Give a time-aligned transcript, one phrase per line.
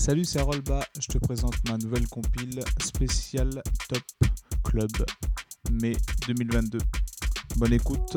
[0.00, 0.82] Salut, c'est Rolba.
[0.98, 4.02] Je te présente ma nouvelle compile spéciale Top
[4.64, 4.90] Club
[5.70, 5.92] mai
[6.26, 6.78] 2022.
[7.56, 8.16] Bonne écoute.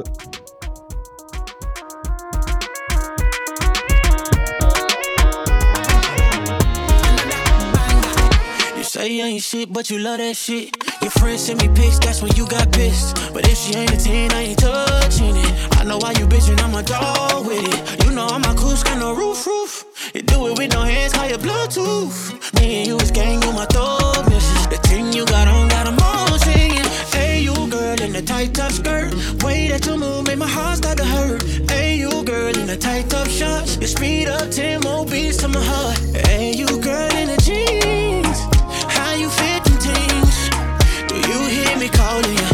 [8.78, 10.74] You say you ain't shit, but you love that shit.
[11.02, 13.18] Your friends send me pics, that's when you got pissed.
[13.34, 15.54] But if she ain't a 10, I ain't touching it.
[15.78, 18.06] I know why you bitchin', I'm a dog with it.
[18.06, 19.83] You know I'm a cool, got no roof, roof.
[20.34, 22.18] Do it with no hands, call your Bluetooth.
[22.56, 23.68] Me and you is gang, you my
[24.30, 24.66] missus.
[24.68, 26.88] The thing you got on, got got 'em all singing.
[27.14, 29.14] Hey, you girl in the tight top skirt.
[29.44, 31.44] Way that you move, make my heart start to hurt.
[31.70, 33.78] Hey, you girl in the tight top shorts.
[33.80, 36.00] You speed up 10 more beats to my heart.
[36.26, 38.40] Hey, you girl in the jeans.
[38.98, 40.36] How you fit them things?
[41.10, 42.53] Do you hear me calling you?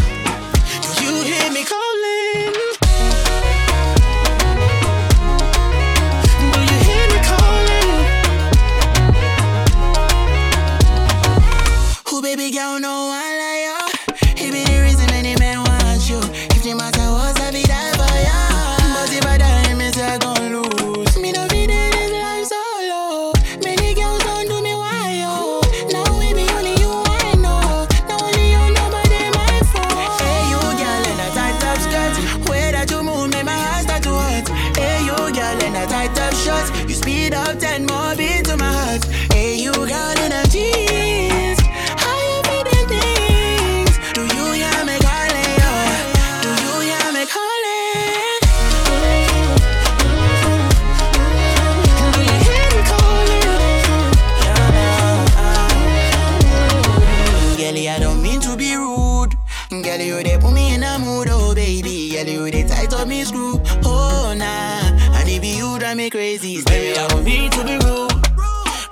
[60.99, 62.11] Mood, oh baby.
[62.11, 65.17] Girl, you they tight up me screw, oh nah.
[65.17, 66.63] And be you that me crazy.
[66.63, 68.13] Baby, I don't mean to be rude.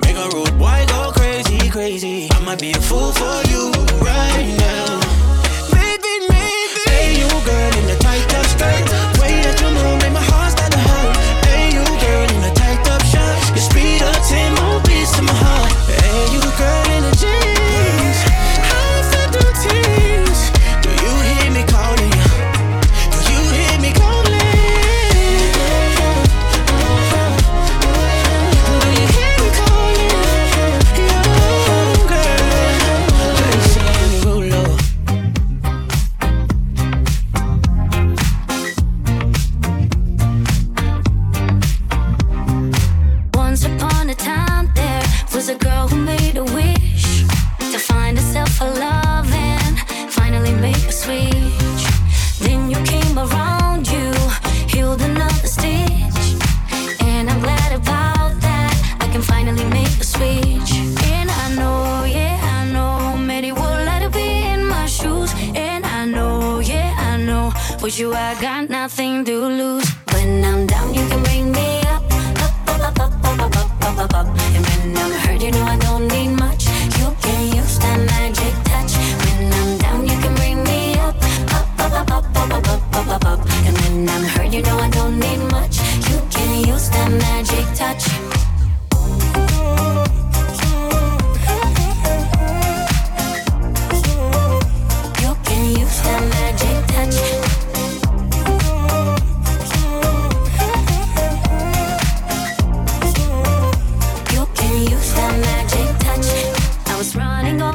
[0.04, 2.28] Make a rude boy go crazy, crazy.
[2.32, 5.02] I might be a fool for you right now.
[5.74, 6.82] Maybe, maybe.
[6.88, 8.86] Hey, you girl in the tight top skirt.
[9.20, 11.16] Way that you move, make my heart start to hurt.
[11.48, 13.52] Hey, you girl in the tight top shorts.
[13.56, 15.72] You speed up ten more beats to my heart.
[15.90, 16.87] Hey, you girl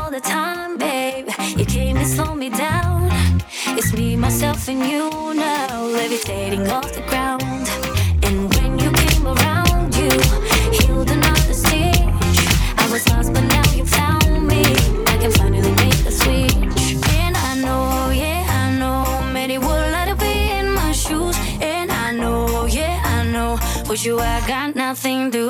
[0.02, 1.28] all the time, babe.
[1.56, 3.10] You came and slowed me down.
[3.78, 7.66] It's me, myself, and you now, levitating off the ground.
[8.26, 10.10] And when you came around, you
[10.78, 12.38] healed another stitch.
[12.82, 14.62] I was lost, but now you found me.
[15.12, 16.84] I can finally make the switch.
[17.20, 21.36] And I know, yeah, I know, many would like to be in my shoes.
[21.60, 23.52] And I know, yeah, I know,
[23.88, 25.41] with you I got nothing to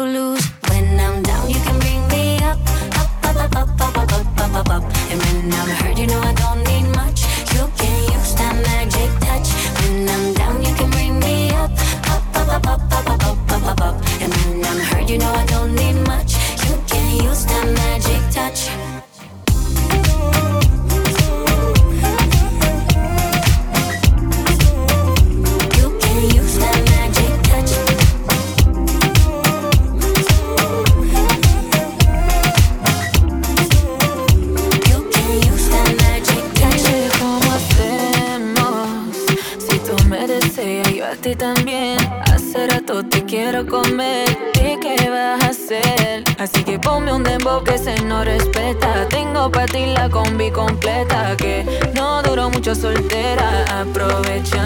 [50.52, 51.64] completa que
[51.94, 53.81] no duró mucho soltera.
[53.81, 54.62] Aprovecha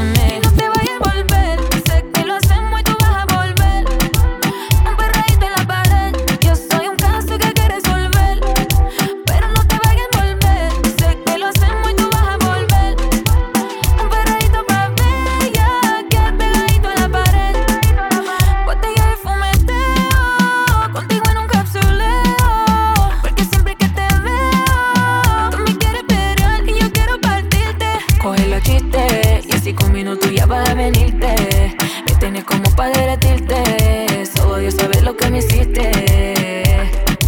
[32.86, 34.26] pa' derretirte.
[34.36, 36.62] Solo Dios sabe lo que me hiciste.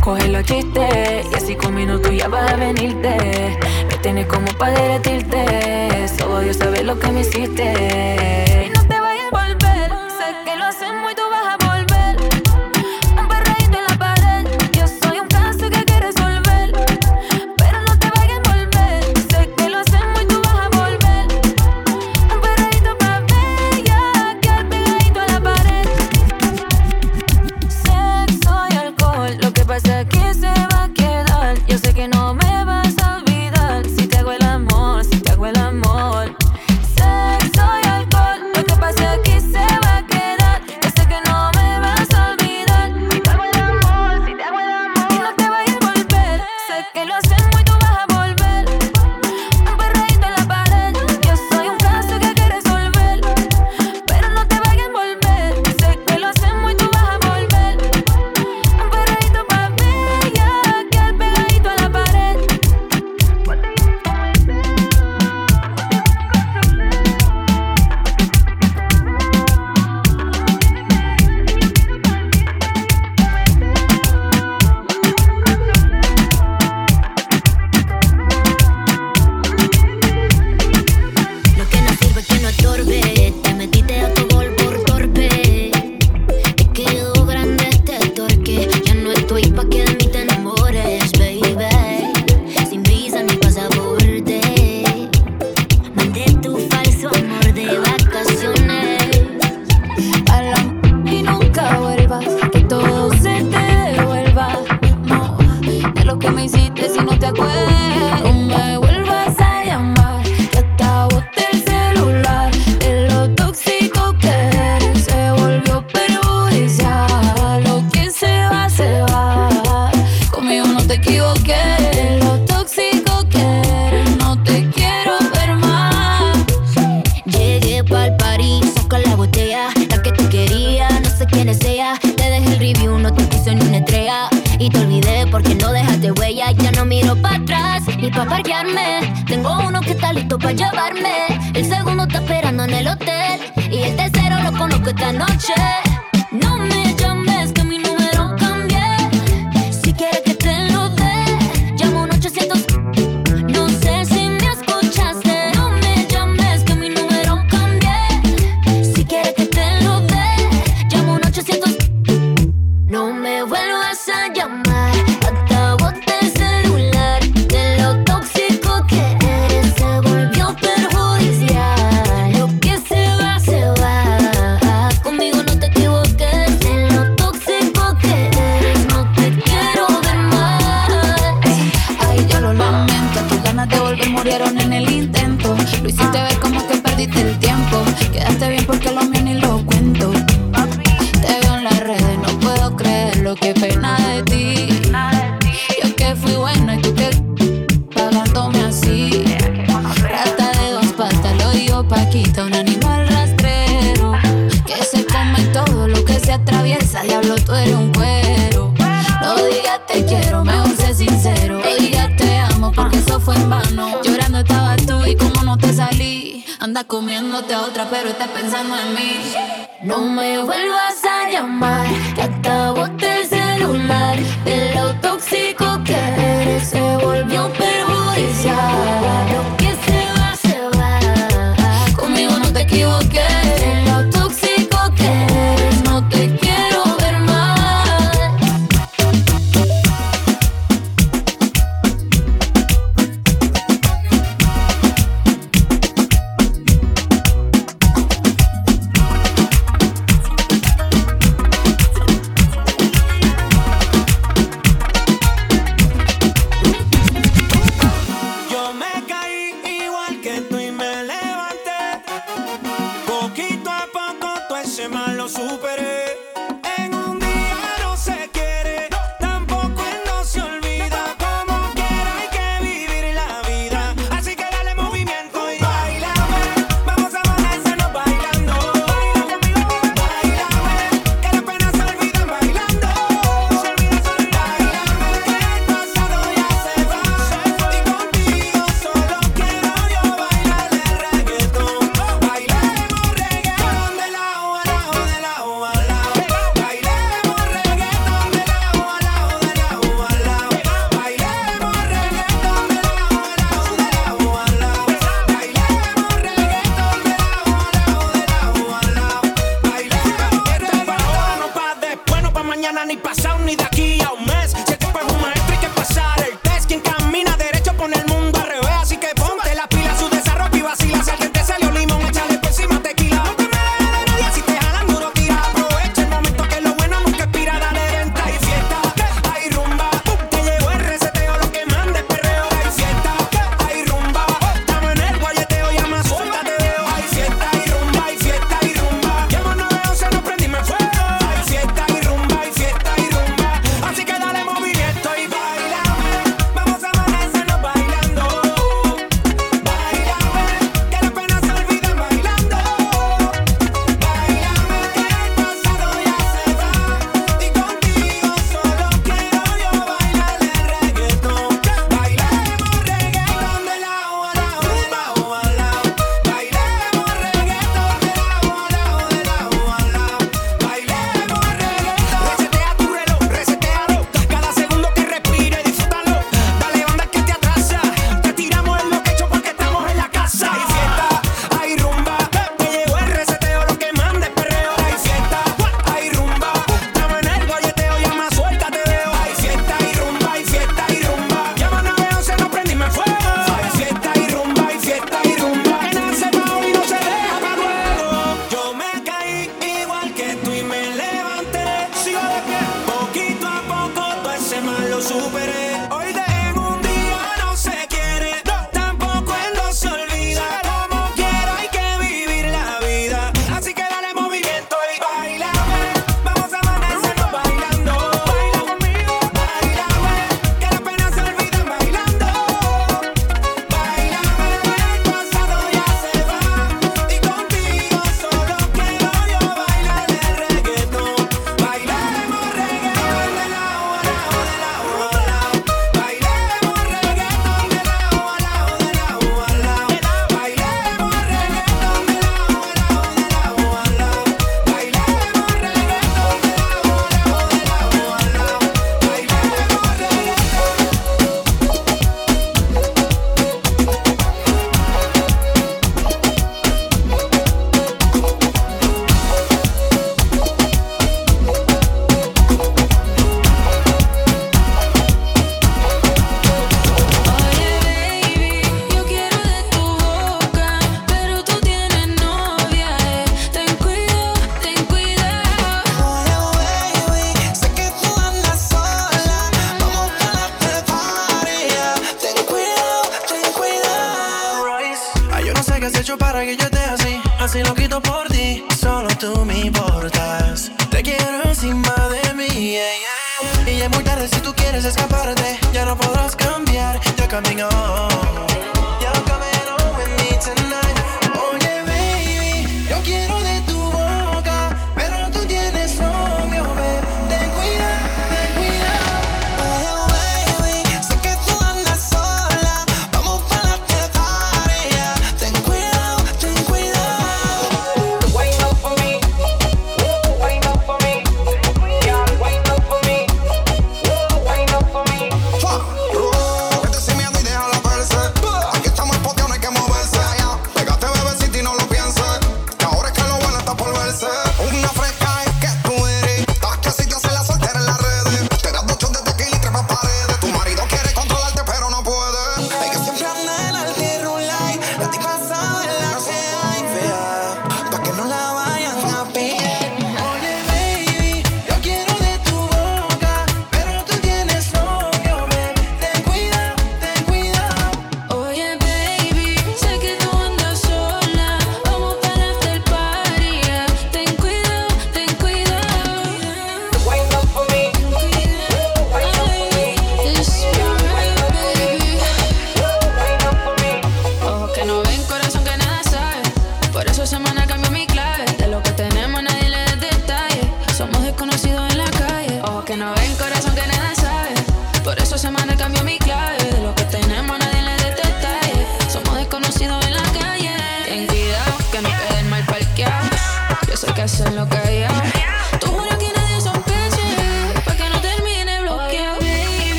[0.00, 3.58] Coge los chistes y así con minutos ya vas a venirte.
[3.88, 6.08] Me tienes como pa' derretirte.
[6.18, 8.75] Solo Dios sabe lo que me hiciste.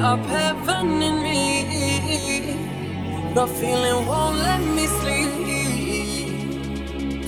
[0.00, 1.64] up heaven in me.
[3.34, 5.30] The feeling won't let me sleep.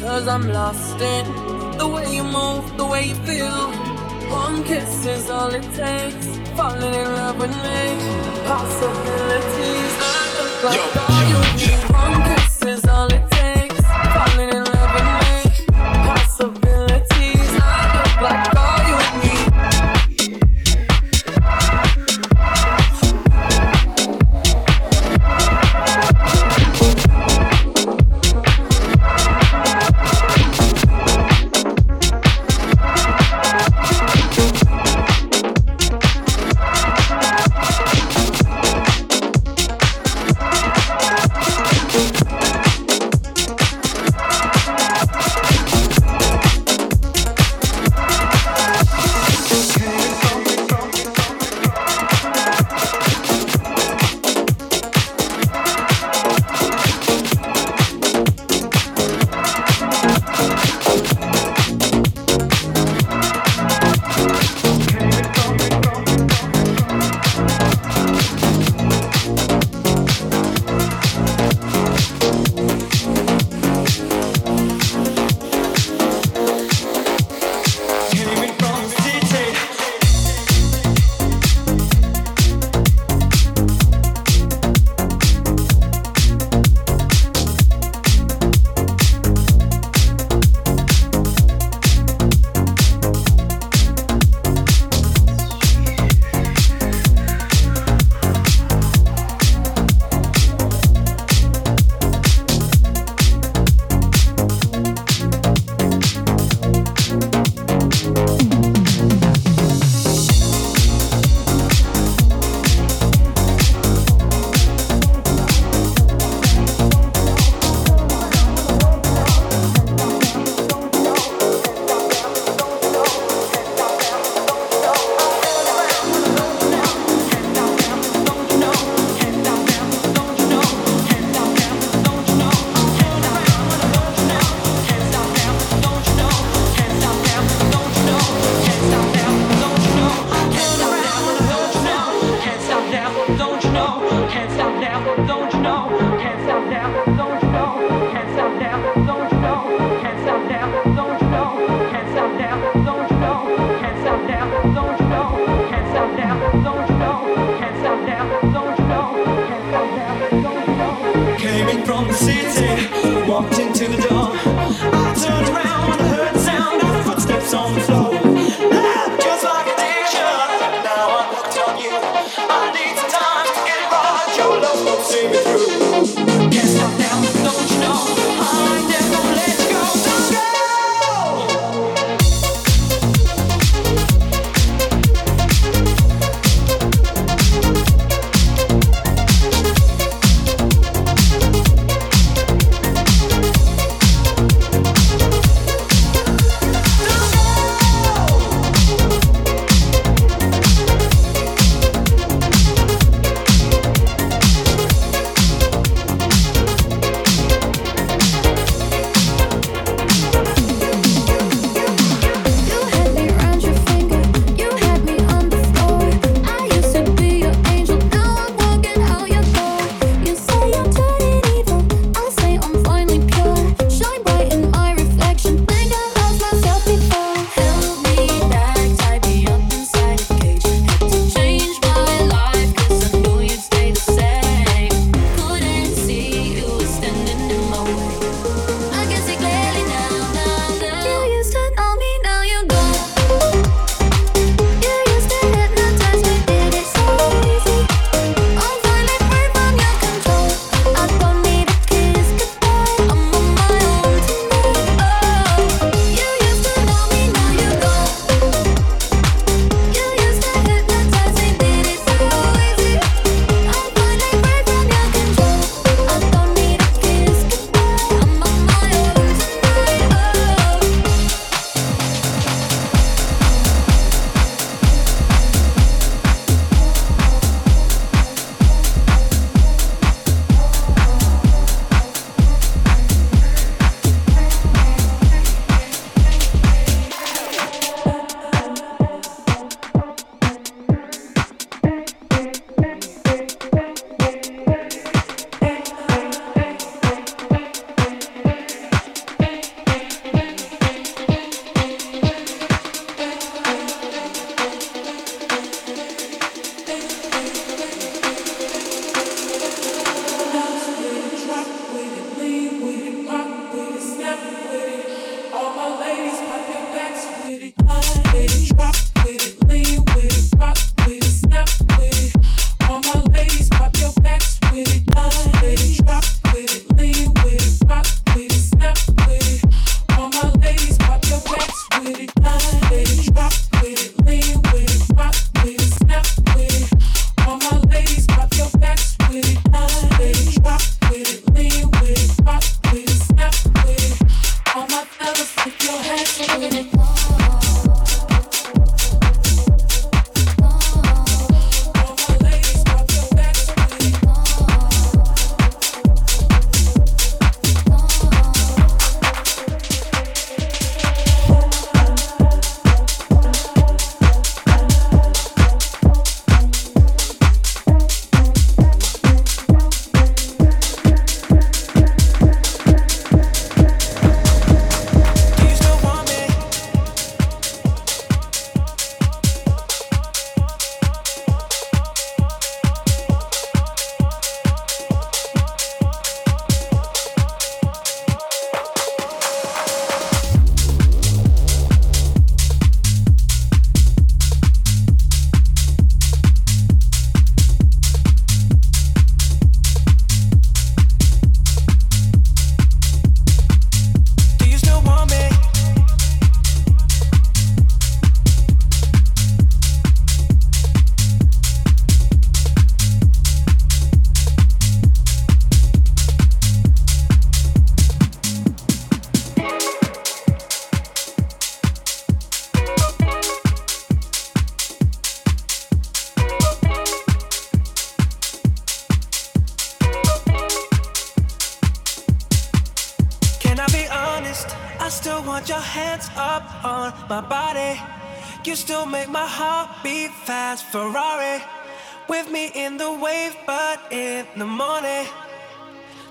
[0.01, 1.27] Cause I'm lost in
[1.79, 3.73] the way you move, the way you feel.
[4.31, 6.27] One kiss is all it takes.
[6.57, 7.97] Falling in love with me.
[8.47, 9.95] Possibilities.
[10.63, 10.71] Yo,
[11.33, 11.71] yo, yo.
[11.93, 12.36] One kiss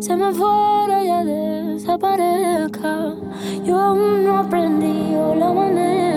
[0.00, 3.14] se me fuera ya desaparezca.
[3.64, 6.13] Yo aún no aprendí la manera.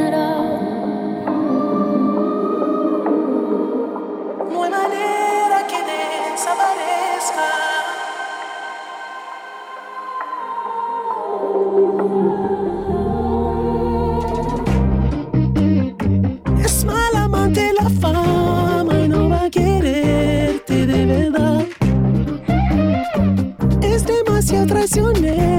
[24.47, 25.56] desprecio traicioné.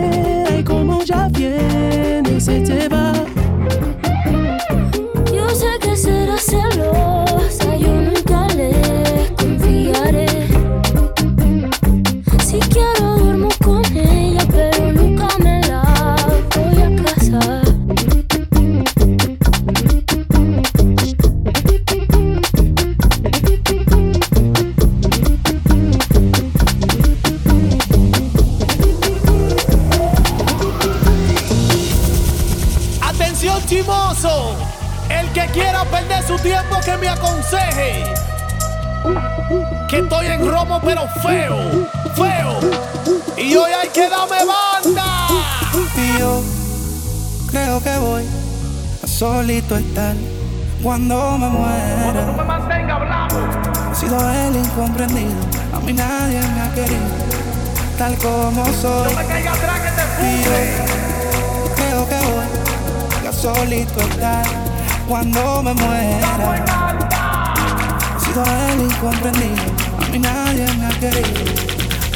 [65.08, 66.64] cuando me muera.
[68.14, 69.62] He sido el incomprendido,
[69.98, 71.44] a mí nadie me ha querido,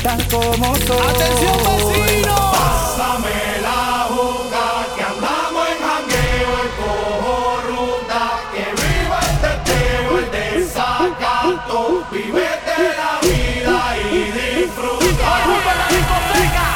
[0.02, 1.00] tal como soy.
[1.08, 2.36] ¡Atención, vecino!
[2.52, 4.64] Pásame la boca
[4.94, 8.20] que andamos en jangueo y cojo ruta,
[8.52, 15.28] que viva el teteo, el desacato, vivete la vida y disfruta.
[15.40, 16.66] ¡Ocupa la discoteca!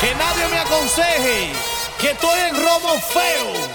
[0.00, 1.52] Que nadie me aconseje
[2.00, 3.65] que estoy en robo feo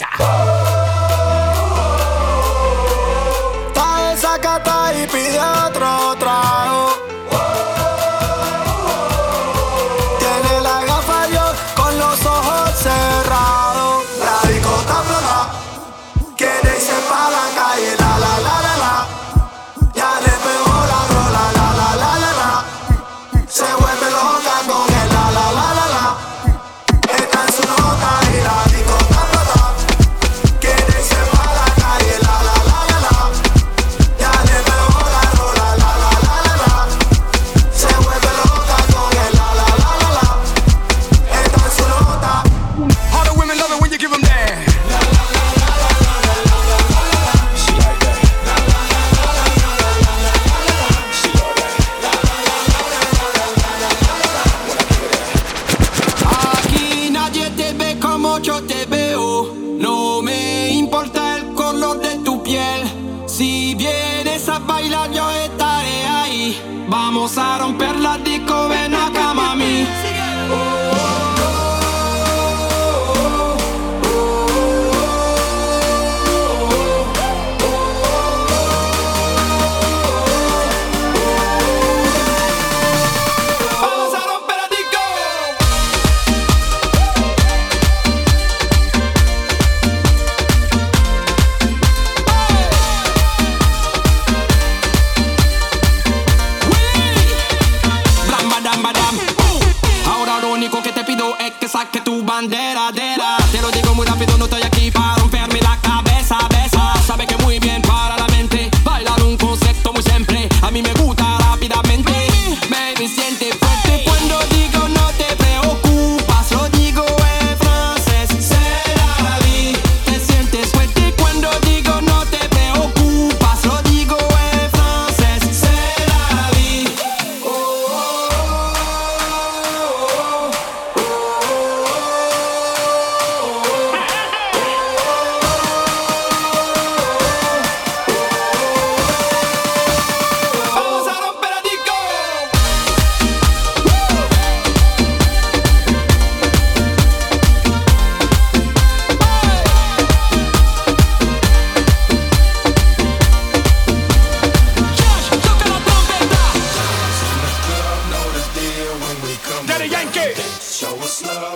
[0.00, 0.37] Russia.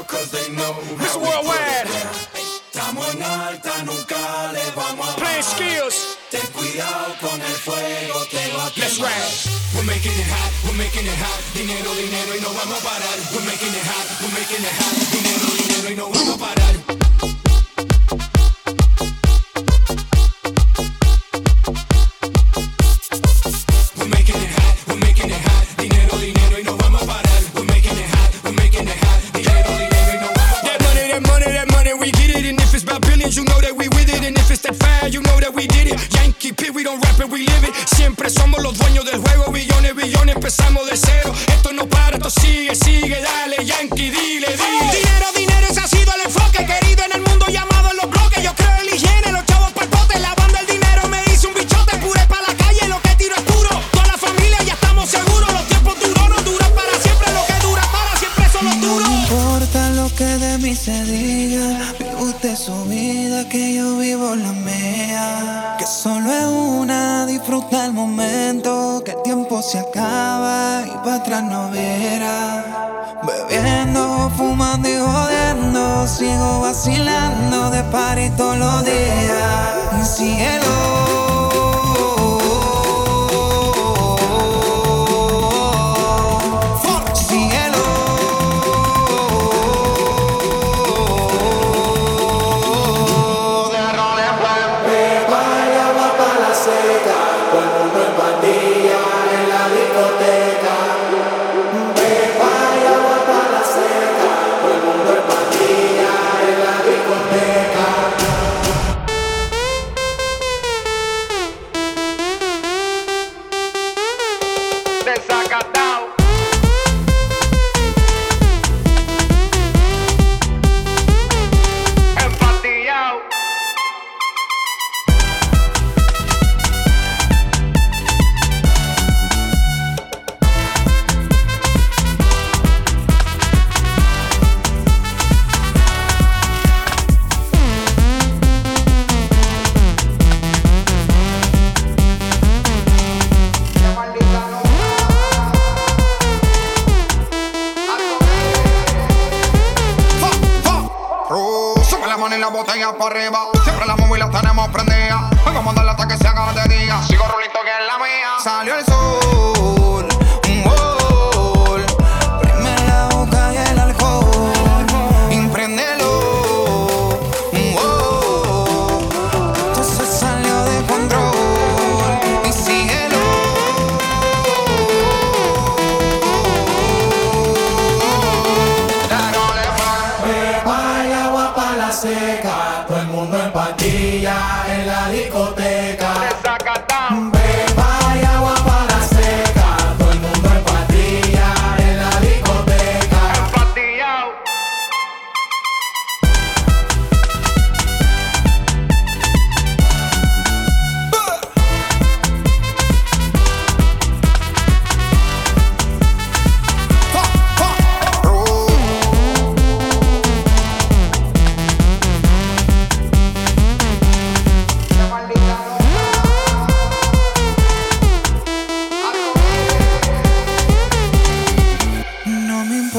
[0.07, 1.21] cause they know Mr.
[1.21, 1.89] Worldwide.
[2.73, 6.17] Estamos en alta, nunca le vamos a Playing skills.
[6.31, 9.13] Ten cuidado con el fuego, te va a Let's rap.
[9.75, 11.41] We're making it hot, we're making it hot.
[11.55, 13.19] Dinero, dinero y no vamos a parar.
[13.33, 14.95] We're making it hot, we're making it hot.
[15.13, 17.02] Dinero, dinero y no vamos a parar.
[40.95, 41.52] de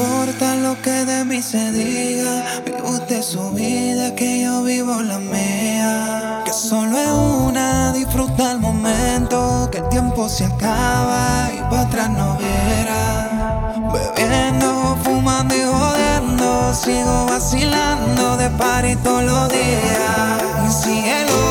[0.04, 2.44] importa lo que de mí se diga.
[2.64, 6.42] Vive usted su vida, que yo vivo la mía.
[6.44, 9.68] Que solo es una, disfruta el momento.
[9.70, 13.74] Que el tiempo se acaba y para atrás no verá.
[13.92, 16.74] Bebiendo, fumando y jodiendo.
[16.74, 20.42] Sigo vacilando de par y todos los días.
[20.66, 21.43] Y cielo.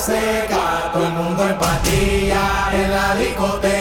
[0.00, 0.90] Seca.
[0.92, 3.79] Todo el mundo en patilla en la discoteca.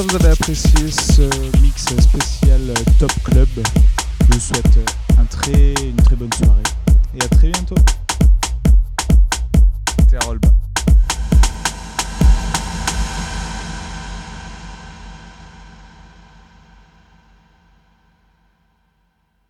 [0.00, 1.22] Vous avez apprécié ce
[1.60, 2.60] mix spécial
[2.98, 3.48] Top Club.